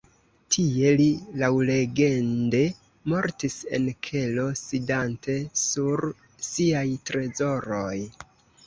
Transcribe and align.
Tie 0.53 0.93
li 1.01 1.05
laŭlegende 1.41 2.63
mortis 3.13 3.59
en 3.79 3.87
kelo 4.09 4.47
sidante 4.65 5.37
sur 5.67 6.07
siaj 6.51 6.87
trezoroj. 7.13 7.97